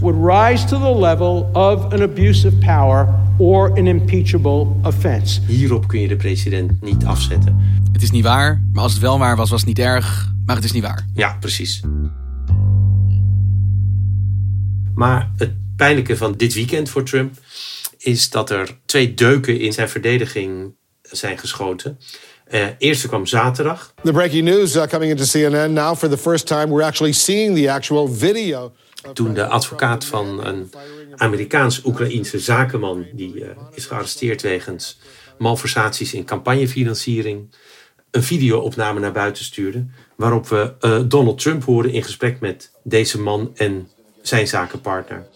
would 0.00 0.16
rise 0.16 0.64
to 0.64 0.78
the 0.78 0.98
level 0.98 1.50
of 1.52 1.92
an 1.92 2.02
abuse 2.02 2.46
of 2.46 2.58
power 2.58 3.08
or 3.38 3.70
an 3.78 3.86
impeachable 3.86 4.76
offense. 4.82 5.40
Hierop 5.46 5.88
kun 5.88 6.00
je 6.00 6.08
de 6.08 6.16
president 6.16 6.82
niet 6.82 7.04
afzetten. 7.04 7.56
Het 7.92 8.02
is 8.02 8.10
niet 8.10 8.24
waar, 8.24 8.62
maar 8.72 8.82
als 8.82 8.92
het 8.92 9.02
wel 9.02 9.18
waar 9.18 9.36
was, 9.36 9.50
was 9.50 9.60
het 9.60 9.68
niet 9.68 9.78
erg. 9.78 10.32
Maar 10.46 10.56
het 10.56 10.64
is 10.64 10.72
niet 10.72 10.82
waar. 10.82 11.06
Ja, 11.14 11.36
precies. 11.40 11.82
Maar 14.94 15.30
het 15.36 15.52
pijnlijke 15.76 16.16
van 16.16 16.32
dit 16.36 16.54
weekend 16.54 16.88
voor 16.90 17.02
Trump 17.02 17.38
is 17.98 18.30
dat 18.30 18.50
er 18.50 18.78
twee 18.84 19.14
deuken 19.14 19.60
in 19.60 19.72
zijn 19.72 19.88
verdediging 19.88 20.74
zijn 21.02 21.38
geschoten. 21.38 21.98
Uh, 22.50 22.66
eerste 22.78 23.08
kwam 23.08 23.26
zaterdag. 23.26 23.92
The 24.02 24.12
breaking 24.12 24.44
news 24.44 24.76
uh, 24.76 24.82
coming 24.86 25.10
into 25.10 25.24
CNN 25.24 25.70
now 25.70 25.96
for 25.96 26.08
the 26.08 26.18
first 26.18 26.46
time 26.46 26.66
we're 26.66 26.86
actually 26.86 27.12
seeing 27.12 27.56
the 27.56 27.70
actual 27.70 28.08
video. 28.08 28.72
Toen 29.12 29.34
de 29.34 29.46
advocaat 29.46 30.04
van 30.04 30.46
een 30.46 30.72
Amerikaans-Oekraïense 31.16 32.38
zakenman 32.38 33.06
die 33.12 33.34
uh, 33.34 33.46
is 33.74 33.86
gearresteerd 33.86 34.42
wegens 34.42 34.98
malversaties 35.38 36.14
in 36.14 36.24
campagnefinanciering 36.24 37.54
een 38.10 38.22
videoopname 38.22 39.00
naar 39.00 39.12
buiten 39.12 39.44
stuurde 39.44 39.86
waarop 40.16 40.48
we 40.48 40.74
uh, 40.80 41.00
Donald 41.04 41.38
Trump 41.38 41.64
horen 41.64 41.90
in 41.90 42.02
gesprek 42.02 42.40
met 42.40 42.70
deze 42.82 43.20
man 43.20 43.50
en 43.54 43.88
zijn 44.22 44.48
zakenpartner. 44.48 45.26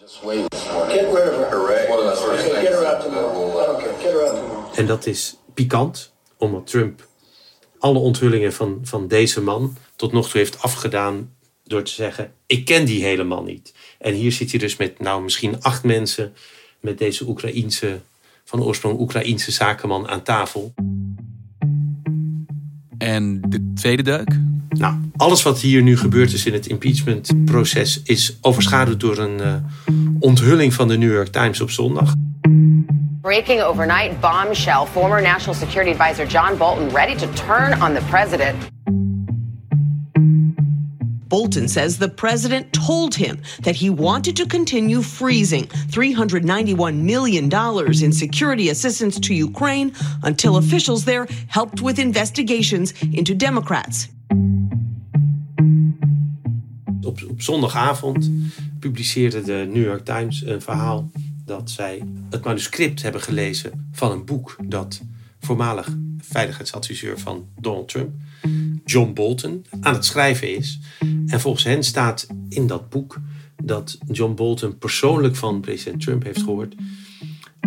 En 4.75 4.87
dat 4.87 5.07
is 5.07 5.37
pikant, 5.55 6.12
omdat 6.43 6.67
Trump 6.67 7.09
alle 7.79 7.99
onthullingen 7.99 8.53
van, 8.53 8.79
van 8.83 9.09
deze 9.09 9.41
man 9.41 9.77
tot 9.97 10.13
nog 10.13 10.29
toe 10.29 10.41
heeft 10.41 10.63
afgedaan 10.63 11.31
door 11.65 11.83
te 11.83 11.93
zeggen: 11.93 12.33
Ik 12.47 12.65
ken 12.65 12.85
die 12.85 13.05
hele 13.05 13.25
man 13.25 13.45
niet. 13.45 13.75
En 13.99 14.15
hier 14.15 14.33
zit 14.33 14.51
hij 14.51 14.61
dus 14.61 14.77
met 14.77 14.99
nou 14.99 15.23
misschien 15.23 15.63
acht 15.63 15.85
mensen 15.85 16.33
met 16.81 16.99
deze 16.99 17.29
Oekraïense, 17.29 18.01
van 18.45 18.63
oorsprong 18.63 19.01
Oekraïense 19.01 19.51
zakenman 19.51 20.09
aan 20.09 20.23
tafel. 20.23 20.75
En 22.99 23.41
de 23.49 23.73
tweede 23.75 24.03
deuk? 24.03 24.39
Nou, 24.69 24.95
alles 25.17 25.43
wat 25.43 25.61
hier 25.61 25.83
nu 25.83 25.97
gebeurd 25.97 26.33
is 26.33 26.47
in 26.47 26.53
het 26.53 26.67
impeachmentproces 26.67 28.01
is 28.05 28.37
overschaduwd 28.41 29.01
door 29.01 29.19
een 29.19 29.41
uh, 29.41 29.55
onthulling 30.21 30.75
van 30.75 30.89
de 30.89 30.97
New 30.97 31.13
York 31.13 31.29
Times 31.29 31.61
op 31.61 31.71
zondag. 31.71 32.15
Breaking 33.23 33.61
overnight 33.61 34.21
bombshell. 34.21 34.85
Former 34.85 35.21
National 35.21 35.55
Security 35.55 35.93
Advisor 35.93 36.27
John 36.27 36.59
Bolton 36.59 36.89
ready 36.89 37.15
to 37.15 37.33
turn 37.35 37.73
on 37.75 37.95
the 37.95 38.01
president. 38.11 38.59
Bolton 41.29 41.69
says 41.69 41.99
the 41.99 42.09
president 42.09 42.73
told 42.73 43.15
him 43.15 43.41
that 43.63 43.77
he 43.77 43.91
wanted 43.91 44.35
to 44.39 44.47
continue 44.47 45.03
freezing 45.03 45.67
$391 45.67 46.97
million 46.97 47.49
in 48.03 48.13
security 48.13 48.71
assistance 48.71 49.21
to 49.21 49.33
Ukraine 49.35 49.93
until 50.25 50.57
officials 50.57 51.05
there 51.05 51.29
helped 51.47 51.81
with 51.81 52.01
investigations 52.01 52.93
into 53.15 53.37
Democrats. 53.37 54.09
Op, 57.05 57.19
op 57.31 57.43
zondagavond 57.43 58.31
publiceerde 58.81 59.43
de 59.43 59.69
New 59.73 59.85
York 59.85 60.05
Times 60.05 60.47
een 60.47 60.63
verhaal 60.63 61.11
dat 61.53 61.71
zij 61.71 62.03
het 62.31 62.45
manuscript 62.45 63.03
hebben 63.03 63.21
gelezen 63.21 63.89
van 63.93 64.11
een 64.11 64.25
boek 64.25 64.57
dat 64.65 65.03
voormalig 65.41 65.97
veiligheidsadviseur 66.19 67.19
van 67.19 67.49
Donald 67.61 67.89
Trump, 67.89 68.11
John 68.85 69.13
Bolton, 69.13 69.65
aan 69.81 69.95
het 69.95 70.05
schrijven 70.05 70.57
is. 70.57 70.79
En 71.27 71.41
volgens 71.41 71.65
hen 71.65 71.83
staat 71.83 72.27
in 72.49 72.67
dat 72.67 72.89
boek 72.89 73.21
dat 73.63 73.99
John 74.11 74.35
Bolton 74.35 74.79
persoonlijk 74.79 75.37
van 75.37 75.61
president 75.61 76.03
Trump 76.03 76.23
heeft 76.23 76.43
gehoord. 76.43 76.75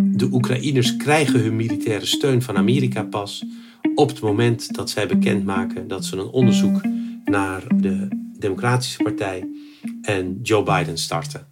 De 0.02 0.28
Oekraïners 0.32 0.96
krijgen 0.96 1.40
hun 1.40 1.56
militaire 1.56 2.06
steun 2.06 2.42
van 2.42 2.56
Amerika 2.56 3.02
pas 3.02 3.44
op 3.94 4.08
het 4.08 4.20
moment 4.20 4.74
dat 4.74 4.90
zij 4.90 5.06
bekendmaken 5.06 5.88
dat 5.88 6.04
ze 6.04 6.16
een 6.16 6.26
onderzoek 6.26 6.80
naar 7.24 7.62
de 7.76 8.08
Democratische 8.38 9.02
Partij 9.02 9.48
en 10.02 10.38
Joe 10.42 10.62
Biden 10.62 10.98
starten. 10.98 11.46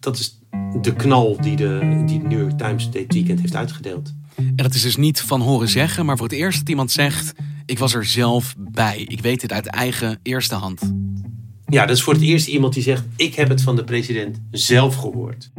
Dat 0.00 0.18
is 0.18 0.42
de 0.80 0.94
knal 0.96 1.36
die 1.40 1.56
de, 1.56 2.02
die 2.06 2.18
de 2.18 2.28
New 2.28 2.40
York 2.40 2.58
Times 2.58 2.90
dit 2.90 3.12
weekend 3.12 3.40
heeft 3.40 3.56
uitgedeeld. 3.56 4.14
En 4.36 4.56
dat 4.56 4.74
is 4.74 4.82
dus 4.82 4.96
niet 4.96 5.20
van 5.20 5.40
horen 5.40 5.68
zeggen, 5.68 6.06
maar 6.06 6.16
voor 6.16 6.26
het 6.26 6.36
eerst 6.36 6.58
dat 6.58 6.68
iemand 6.68 6.90
zegt: 6.90 7.32
Ik 7.66 7.78
was 7.78 7.94
er 7.94 8.04
zelf 8.04 8.54
bij. 8.58 9.04
Ik 9.08 9.20
weet 9.20 9.40
dit 9.40 9.52
uit 9.52 9.66
eigen 9.66 10.18
eerste 10.22 10.54
hand. 10.54 10.92
Ja, 11.66 11.86
dat 11.86 11.96
is 11.96 12.02
voor 12.02 12.12
het 12.12 12.22
eerst 12.22 12.46
iemand 12.46 12.74
die 12.74 12.82
zegt: 12.82 13.04
Ik 13.16 13.34
heb 13.34 13.48
het 13.48 13.62
van 13.62 13.76
de 13.76 13.84
president 13.84 14.40
zelf 14.50 14.96
gehoord. 14.96 15.50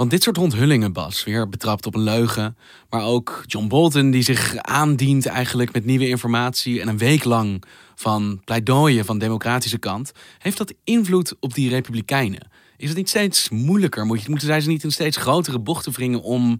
Want 0.00 0.12
dit 0.12 0.22
soort 0.22 0.38
onthullingen, 0.38 0.92
Bas, 0.92 1.24
weer 1.24 1.48
betrapt 1.48 1.86
op 1.86 1.94
een 1.94 2.02
leugen. 2.02 2.56
Maar 2.90 3.04
ook 3.04 3.44
John 3.46 3.66
Bolton 3.66 4.10
die 4.10 4.22
zich 4.22 4.56
aandient 4.56 5.26
eigenlijk 5.26 5.72
met 5.72 5.84
nieuwe 5.84 6.08
informatie. 6.08 6.80
En 6.80 6.88
een 6.88 6.98
week 6.98 7.24
lang 7.24 7.62
van 8.00 8.40
pleidooien 8.44 9.04
van 9.04 9.18
de 9.18 9.24
democratische 9.24 9.78
kant. 9.78 10.12
Heeft 10.38 10.58
dat 10.58 10.74
invloed 10.84 11.36
op 11.40 11.54
die 11.54 11.68
republikeinen? 11.68 12.50
Is 12.76 12.88
het 12.88 12.96
niet 12.96 13.08
steeds 13.08 13.48
moeilijker? 13.48 14.06
Moeten 14.06 14.40
zij 14.40 14.60
ze 14.60 14.68
niet 14.68 14.84
in 14.84 14.92
steeds 14.92 15.16
grotere 15.16 15.58
bochten 15.58 15.92
wringen 15.92 16.22
om 16.22 16.58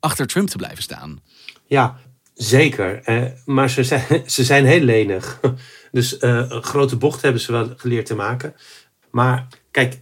achter 0.00 0.26
Trump 0.26 0.48
te 0.48 0.56
blijven 0.56 0.82
staan? 0.82 1.20
Ja, 1.66 1.98
zeker. 2.34 3.02
Eh, 3.02 3.24
maar 3.44 3.70
ze 3.70 3.84
zijn, 3.84 4.22
ze 4.26 4.44
zijn 4.44 4.64
heel 4.64 4.80
lenig. 4.80 5.40
Dus 5.92 6.16
een 6.22 6.62
grote 6.62 6.96
bocht 6.96 7.22
hebben 7.22 7.40
ze 7.40 7.52
wel 7.52 7.72
geleerd 7.76 8.06
te 8.06 8.14
maken. 8.14 8.54
Maar 9.10 9.46
kijk, 9.70 10.00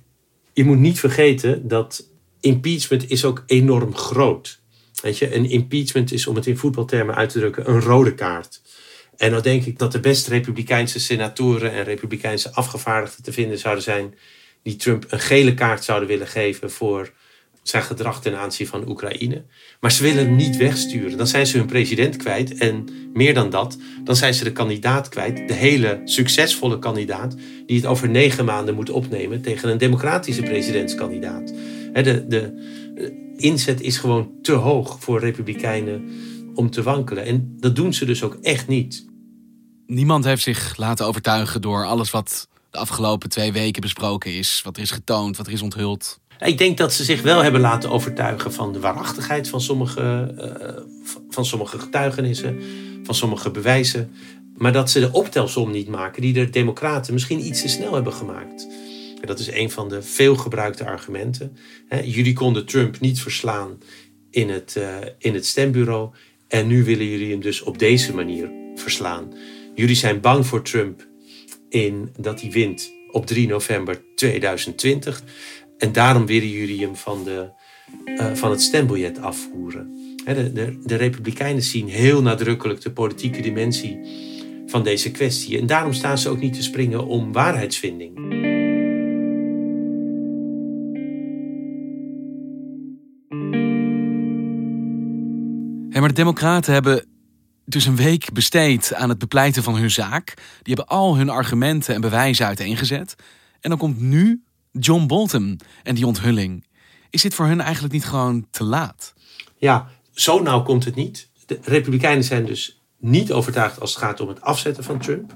je 0.53 0.65
moet 0.65 0.79
niet 0.79 1.01
vergeten 1.01 1.69
dat 1.69 2.07
impeachment 2.41 3.11
is 3.11 3.25
ook 3.25 3.43
enorm 3.47 3.97
groot. 3.97 4.61
Weet 5.03 5.19
je, 5.19 5.35
een 5.35 5.51
impeachment 5.51 6.13
is, 6.13 6.27
om 6.27 6.35
het 6.35 6.47
in 6.47 6.57
voetbaltermen 6.57 7.15
uit 7.15 7.31
te 7.31 7.39
drukken, 7.39 7.71
een 7.71 7.81
rode 7.81 8.15
kaart. 8.15 8.61
En 9.21 9.31
dan 9.31 9.43
denk 9.43 9.65
ik 9.65 9.79
dat 9.79 9.93
de 9.93 10.01
beste 10.01 10.31
republikeinse 10.31 11.01
senatoren 11.01 11.73
en 11.73 11.85
republikeinse 11.85 12.53
afgevaardigden 12.55 13.25
te 13.25 13.33
vinden 13.33 13.59
zouden 13.59 13.85
zijn 13.85 14.15
die 14.63 14.77
Trump 14.77 15.05
een 15.09 15.21
gele 15.21 15.55
kaart 15.55 15.85
zouden 15.85 16.09
willen 16.09 16.27
geven 16.27 16.71
voor 16.71 17.13
zijn 17.63 17.83
gedrag 17.83 18.23
ten 18.23 18.39
aanzien 18.39 18.67
van 18.67 18.89
Oekraïne. 18.89 19.45
Maar 19.81 19.93
ze 19.93 20.03
willen 20.03 20.25
hem 20.25 20.37
niet 20.37 20.57
wegsturen. 20.57 21.17
Dan 21.17 21.27
zijn 21.27 21.47
ze 21.47 21.57
hun 21.57 21.67
president 21.67 22.17
kwijt. 22.17 22.55
En 22.55 22.89
meer 23.13 23.35
dan 23.35 23.51
dat, 23.51 23.79
dan 24.05 24.17
zijn 24.17 24.35
ze 24.35 24.45
de 24.45 24.53
kandidaat 24.53 25.09
kwijt. 25.09 25.49
De 25.49 25.55
hele 25.55 26.01
succesvolle 26.05 26.79
kandidaat 26.79 27.37
die 27.67 27.77
het 27.77 27.87
over 27.87 28.09
negen 28.09 28.45
maanden 28.45 28.75
moet 28.75 28.91
opnemen 28.91 29.43
tegen 29.43 29.69
een 29.69 29.79
democratische 29.79 30.43
presidentskandidaat. 30.43 31.53
De, 31.93 32.25
de 32.29 32.53
inzet 33.37 33.81
is 33.81 33.99
gewoon 33.99 34.31
te 34.43 34.53
hoog 34.53 34.97
voor 35.01 35.21
republikeinen 35.21 36.09
om 36.55 36.71
te 36.71 36.83
wankelen. 36.83 37.25
En 37.25 37.57
dat 37.59 37.77
doen 37.77 37.95
ze 37.95 38.05
dus 38.05 38.23
ook 38.23 38.39
echt 38.43 38.69
niet. 38.69 39.09
Niemand 39.91 40.25
heeft 40.25 40.43
zich 40.43 40.77
laten 40.77 41.07
overtuigen 41.07 41.61
door 41.63 41.87
alles 41.87 42.11
wat 42.11 42.49
de 42.71 42.79
afgelopen 42.79 43.29
twee 43.29 43.53
weken 43.53 43.81
besproken 43.81 44.33
is. 44.33 44.61
Wat 44.65 44.77
er 44.77 44.83
is 44.83 44.91
getoond, 44.91 45.37
wat 45.37 45.47
er 45.47 45.53
is 45.53 45.63
onthuld. 45.63 46.21
Ik 46.39 46.59
denk 46.59 46.79
dat 46.79 46.93
ze 46.93 47.05
zich 47.05 47.23
wel 47.23 47.43
hebben 47.43 47.61
laten 47.61 47.91
overtuigen 47.91 48.53
van 48.53 48.73
de 48.73 48.81
waarachtigheid 48.81 49.49
van 49.49 49.61
sommige, 49.61 50.35
uh, 50.39 50.83
van 51.31 51.45
sommige 51.45 51.79
getuigenissen, 51.79 52.63
van 53.03 53.15
sommige 53.15 53.51
bewijzen. 53.51 54.13
Maar 54.57 54.73
dat 54.73 54.91
ze 54.91 55.01
de 55.01 55.13
optelsom 55.13 55.71
niet 55.71 55.89
maken 55.89 56.23
die 56.23 56.33
de 56.33 56.51
Democraten 56.51 57.13
misschien 57.13 57.47
iets 57.47 57.63
te 57.63 57.69
snel 57.69 57.95
hebben 57.95 58.13
gemaakt. 58.13 58.69
En 59.21 59.27
dat 59.27 59.39
is 59.39 59.51
een 59.51 59.71
van 59.71 59.89
de 59.89 60.03
veelgebruikte 60.03 60.87
argumenten. 60.87 61.57
jullie 62.05 62.33
konden 62.33 62.67
Trump 62.67 63.01
niet 63.01 63.21
verslaan 63.21 63.79
in 64.31 64.49
het, 64.49 64.75
uh, 64.79 64.97
in 65.19 65.35
het 65.35 65.47
stembureau. 65.47 66.11
En 66.49 66.67
nu 66.67 66.85
willen 66.85 67.07
jullie 67.07 67.31
hem 67.31 67.41
dus 67.41 67.63
op 67.63 67.79
deze 67.79 68.15
manier 68.15 68.51
verslaan. 68.75 69.33
Jullie 69.81 69.97
zijn 69.97 70.21
bang 70.21 70.47
voor 70.47 70.63
Trump 70.63 71.09
in 71.69 72.13
dat 72.19 72.41
hij 72.41 72.51
wint 72.51 72.93
op 73.11 73.27
3 73.27 73.49
november 73.49 74.03
2020. 74.15 75.23
En 75.79 75.93
daarom 75.93 76.27
willen 76.27 76.49
jullie 76.49 76.81
hem 76.81 76.97
van, 76.97 77.25
de, 77.25 77.51
uh, 78.05 78.35
van 78.35 78.51
het 78.51 78.61
stembiljet 78.61 79.21
afvoeren. 79.21 80.17
De, 80.25 80.53
de, 80.53 80.79
de 80.85 80.95
Republikeinen 80.95 81.63
zien 81.63 81.89
heel 81.89 82.23
nadrukkelijk 82.23 82.81
de 82.81 82.93
politieke 82.93 83.41
dimensie 83.41 84.01
van 84.67 84.83
deze 84.83 85.11
kwestie. 85.11 85.59
En 85.59 85.67
daarom 85.67 85.93
staan 85.93 86.19
ze 86.19 86.29
ook 86.29 86.41
niet 86.41 86.55
te 86.55 86.63
springen 86.63 87.07
om 87.07 87.33
waarheidsvinding. 87.33 88.19
Maar 95.99 96.09
de 96.09 96.15
Democraten 96.15 96.73
hebben 96.73 97.05
dus 97.73 97.87
een 97.87 97.97
week 97.97 98.33
besteed 98.33 98.95
aan 98.95 99.09
het 99.09 99.19
bepleiten 99.19 99.63
van 99.63 99.77
hun 99.77 99.91
zaak. 99.91 100.35
Die 100.63 100.75
hebben 100.75 100.97
al 100.97 101.17
hun 101.17 101.29
argumenten 101.29 101.95
en 101.95 102.01
bewijzen 102.01 102.47
uiteengezet. 102.47 103.15
En 103.61 103.71
dan 103.71 103.79
komt 103.79 104.01
nu 104.01 104.43
John 104.73 105.07
Bolton 105.07 105.61
en 105.83 105.95
die 105.95 106.07
onthulling. 106.07 106.67
Is 107.11 107.23
dit 107.23 107.35
voor 107.35 107.47
hun 107.47 107.61
eigenlijk 107.61 107.93
niet 107.93 108.05
gewoon 108.05 108.47
te 108.51 108.65
laat? 108.65 109.15
Ja, 109.57 109.89
zo 110.13 110.43
nauw 110.43 110.63
komt 110.63 110.85
het 110.85 110.95
niet. 110.95 111.29
De 111.47 111.59
Republikeinen 111.63 112.25
zijn 112.25 112.47
dus 112.47 112.83
niet 112.99 113.33
overtuigd 113.33 113.81
als 113.81 113.95
het 113.95 114.03
gaat 114.03 114.21
om 114.21 114.29
het 114.29 114.41
afzetten 114.41 114.85
van 114.85 114.99
Trump. 114.99 115.35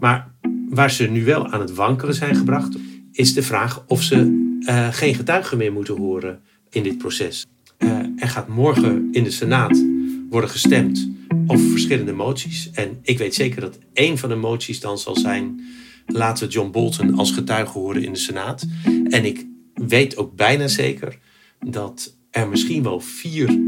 Maar 0.00 0.34
waar 0.68 0.90
ze 0.90 1.06
nu 1.06 1.24
wel 1.24 1.46
aan 1.48 1.60
het 1.60 1.74
wankelen 1.74 2.14
zijn 2.14 2.36
gebracht, 2.36 2.76
is 3.12 3.34
de 3.34 3.42
vraag 3.42 3.84
of 3.86 4.02
ze 4.02 4.48
uh, 4.60 4.88
geen 4.90 5.14
getuigen 5.14 5.58
meer 5.58 5.72
moeten 5.72 5.96
horen 5.96 6.42
in 6.70 6.82
dit 6.82 6.98
proces. 6.98 7.46
Uh, 7.78 7.98
er 8.16 8.28
gaat 8.28 8.48
morgen 8.48 9.08
in 9.12 9.24
de 9.24 9.30
Senaat 9.30 9.84
worden 10.30 10.50
gestemd 10.50 11.08
over 11.46 11.70
verschillende 11.70 12.12
moties. 12.12 12.70
En 12.70 12.98
ik 13.02 13.18
weet 13.18 13.34
zeker 13.34 13.60
dat 13.60 13.78
één 13.92 14.18
van 14.18 14.28
de 14.28 14.34
moties 14.34 14.80
dan 14.80 14.98
zal 14.98 15.16
zijn 15.16 15.60
laten 16.06 16.46
we 16.46 16.52
John 16.52 16.70
Bolton 16.70 17.14
als 17.14 17.32
getuige 17.32 17.78
horen 17.78 18.02
in 18.02 18.12
de 18.12 18.18
Senaat. 18.18 18.66
En 19.04 19.24
ik 19.24 19.46
weet 19.74 20.16
ook 20.16 20.36
bijna 20.36 20.68
zeker 20.68 21.18
dat 21.66 22.16
er 22.30 22.48
misschien 22.48 22.82
wel 22.82 23.00
vier 23.00 23.60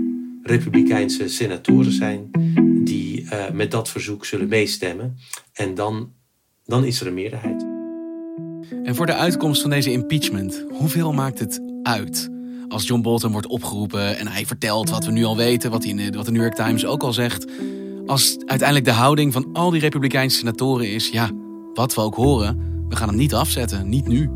Republikeinse 0.42 1.28
senatoren 1.28 1.92
zijn 1.92 2.30
die 2.84 3.22
uh, 3.22 3.50
met 3.50 3.70
dat 3.70 3.88
verzoek 3.88 4.24
zullen 4.24 4.48
meestemmen. 4.48 5.16
En 5.52 5.74
dan, 5.74 6.12
dan 6.64 6.84
is 6.84 7.00
er 7.00 7.06
een 7.06 7.14
meerderheid. 7.14 7.66
En 8.84 8.94
voor 8.94 9.06
de 9.06 9.14
uitkomst 9.14 9.60
van 9.60 9.70
deze 9.70 9.92
impeachment, 9.92 10.64
hoeveel 10.68 11.12
maakt 11.12 11.38
het 11.38 11.60
uit? 11.82 12.31
Als 12.72 12.86
John 12.86 13.00
Bolton 13.00 13.32
wordt 13.32 13.46
opgeroepen 13.46 14.18
en 14.18 14.28
hij 14.28 14.46
vertelt 14.46 14.90
wat 14.90 15.04
we 15.04 15.12
nu 15.12 15.24
al 15.24 15.36
weten, 15.36 15.70
wat, 15.70 15.86
wat 16.14 16.24
de 16.24 16.32
New 16.32 16.42
York 16.42 16.54
Times 16.54 16.86
ook 16.86 17.02
al 17.02 17.12
zegt. 17.12 17.46
Als 18.06 18.36
uiteindelijk 18.46 18.84
de 18.84 18.92
houding 18.92 19.32
van 19.32 19.48
al 19.52 19.70
die 19.70 19.80
Republikeinse 19.80 20.36
senatoren 20.36 20.92
is: 20.92 21.08
ja, 21.08 21.30
wat 21.74 21.94
we 21.94 22.00
ook 22.00 22.14
horen, 22.14 22.84
we 22.88 22.96
gaan 22.96 23.08
hem 23.08 23.16
niet 23.16 23.34
afzetten, 23.34 23.88
niet 23.88 24.06
nu. 24.06 24.30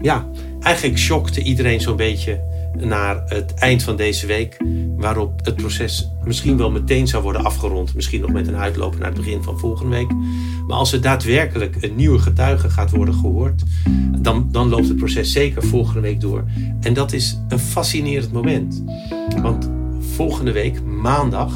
Ja, 0.00 0.30
eigenlijk 0.60 0.98
shockte 0.98 1.42
iedereen 1.42 1.80
zo'n 1.80 1.96
beetje 1.96 2.40
naar 2.78 3.22
het 3.26 3.54
eind 3.54 3.82
van 3.82 3.96
deze 3.96 4.26
week, 4.26 4.56
waarop 4.96 5.44
het 5.44 5.56
proces 5.56 6.08
misschien 6.24 6.56
wel 6.56 6.70
meteen 6.70 7.06
zou 7.06 7.22
worden 7.22 7.44
afgerond, 7.44 7.94
misschien 7.94 8.20
nog 8.20 8.30
met 8.30 8.48
een 8.48 8.56
uitloop 8.56 8.98
naar 8.98 9.08
het 9.08 9.16
begin 9.16 9.42
van 9.42 9.58
volgende 9.58 9.96
week. 9.96 10.10
Maar 10.66 10.76
als 10.76 10.92
er 10.92 11.00
daadwerkelijk 11.00 11.76
een 11.80 11.94
nieuwe 11.96 12.18
getuige 12.18 12.70
gaat 12.70 12.90
worden 12.90 13.14
gehoord, 13.14 13.62
dan, 14.18 14.48
dan 14.50 14.68
loopt 14.68 14.88
het 14.88 14.96
proces 14.96 15.32
zeker 15.32 15.62
volgende 15.62 16.00
week 16.00 16.20
door. 16.20 16.44
En 16.80 16.94
dat 16.94 17.12
is 17.12 17.38
een 17.48 17.58
fascinerend 17.58 18.32
moment. 18.32 18.84
Want 19.42 19.70
volgende 19.98 20.52
week, 20.52 20.82
maandag, 20.84 21.52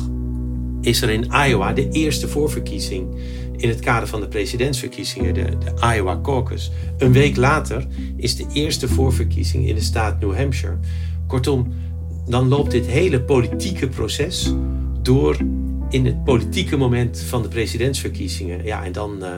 is 0.81 1.02
er 1.02 1.11
in 1.11 1.26
Iowa 1.46 1.72
de 1.72 1.88
eerste 1.88 2.29
voorverkiezing 2.29 3.07
in 3.57 3.69
het 3.69 3.81
kader 3.81 4.09
van 4.09 4.21
de 4.21 4.29
presidentsverkiezingen, 4.29 5.35
de, 5.35 5.59
de, 5.59 5.95
Iowa 5.95 6.21
Caucus. 6.23 6.71
Een 6.99 7.12
week 7.12 7.37
later 7.37 7.87
is 8.16 8.37
de 8.37 8.47
eerste 8.53 8.88
voorverkiezing 8.88 9.69
in 9.69 9.75
de 9.75 9.81
staat 9.81 10.21
New 10.21 10.37
Hampshire. 10.37 10.79
Kortom, 11.27 11.73
dan 12.29 12.49
loopt 12.49 12.71
dit 12.71 12.87
hele 12.87 13.23
politieke 13.23 13.88
proces 13.88 14.53
door 15.03 15.37
in 15.88 16.07
het 16.07 16.25
politieke 16.25 16.77
moment 16.77 17.21
van 17.21 17.42
de 17.42 17.49
presidentsverkiezingen. 17.49 18.64
Ja, 18.64 18.85
en 18.85 18.92
dan 18.92 19.16
uh, 19.23 19.29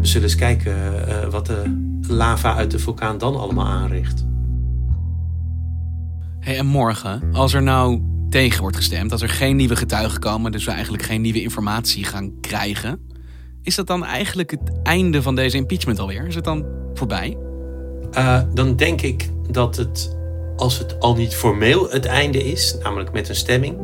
we 0.00 0.06
zullen 0.06 0.28
eens 0.28 0.36
kijken 0.36 0.74
uh, 1.08 1.28
wat 1.28 1.46
de 1.46 1.90
lava 2.08 2.54
uit 2.54 2.70
de 2.70 2.78
vulkaan 2.78 3.18
dan 3.18 3.36
allemaal 3.36 3.66
aanricht. 3.66 4.24
Hey, 6.40 6.58
en 6.58 6.66
morgen, 6.66 7.22
als 7.32 7.52
er 7.52 7.62
nou 7.62 8.02
tegen 8.30 8.60
wordt 8.60 8.76
gestemd, 8.76 9.12
als 9.12 9.22
er 9.22 9.28
geen 9.28 9.56
nieuwe 9.56 9.76
getuigen 9.76 10.20
komen, 10.20 10.52
dus 10.52 10.64
we 10.64 10.70
eigenlijk 10.70 11.02
geen 11.02 11.20
nieuwe 11.20 11.42
informatie 11.42 12.04
gaan 12.04 12.40
krijgen, 12.40 13.00
is 13.62 13.74
dat 13.74 13.86
dan 13.86 14.04
eigenlijk 14.04 14.50
het 14.50 14.72
einde 14.82 15.22
van 15.22 15.34
deze 15.34 15.56
impeachment 15.56 15.98
alweer? 15.98 16.26
Is 16.26 16.34
het 16.34 16.44
dan 16.44 16.64
voorbij? 16.94 17.36
Uh, 18.18 18.42
dan 18.54 18.76
denk 18.76 19.00
ik 19.00 19.30
dat 19.50 19.76
het, 19.76 20.16
als 20.56 20.78
het 20.78 21.00
al 21.00 21.14
niet 21.14 21.34
formeel 21.34 21.90
het 21.90 22.04
einde 22.04 22.44
is, 22.44 22.76
namelijk 22.82 23.12
met 23.12 23.28
een 23.28 23.34
stemming, 23.34 23.76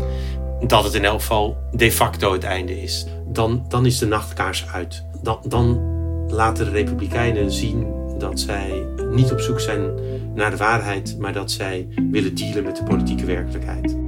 dat 0.66 0.84
het 0.84 0.94
in 0.94 1.04
elk 1.04 1.20
geval 1.20 1.56
de 1.72 1.92
facto 1.92 2.32
het 2.32 2.44
einde 2.44 2.82
is. 2.82 3.06
Dan, 3.26 3.64
dan 3.68 3.86
is 3.86 3.98
de 3.98 4.06
nachtkaars 4.06 4.66
uit. 4.66 5.04
Dan, 5.22 5.38
dan 5.44 5.80
laten 6.28 6.64
de 6.64 6.70
Republikeinen 6.70 7.52
zien 7.52 7.86
dat 8.18 8.40
zij 8.40 8.86
niet 9.10 9.32
op 9.32 9.40
zoek 9.40 9.60
zijn 9.60 9.90
naar 10.34 10.50
de 10.50 10.56
waarheid, 10.56 11.18
maar 11.18 11.32
dat 11.32 11.50
zij 11.50 11.88
willen 12.10 12.34
dealen 12.34 12.64
met 12.64 12.76
de 12.76 12.82
politieke 12.82 13.24
werkelijkheid. 13.24 14.07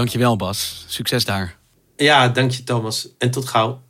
Dankjewel 0.00 0.36
Bas. 0.36 0.84
Succes 0.86 1.24
daar. 1.24 1.56
Ja, 1.96 2.28
dank 2.28 2.50
je 2.50 2.64
Thomas. 2.64 3.08
En 3.18 3.30
tot 3.30 3.48
gauw. 3.48 3.82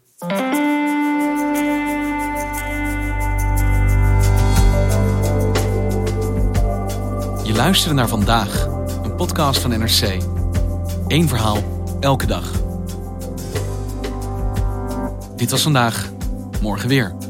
Je 7.45 7.53
luisterde 7.55 7.95
naar 7.95 8.09
vandaag, 8.09 8.67
een 9.03 9.15
podcast 9.17 9.61
van 9.61 9.71
NRC. 9.71 10.23
Eén 11.09 11.29
verhaal, 11.29 11.87
elke 12.01 12.27
dag. 12.27 12.51
Dit 15.37 15.51
was 15.51 15.63
vandaag, 15.63 16.11
morgen 16.61 16.89
weer. 16.89 17.30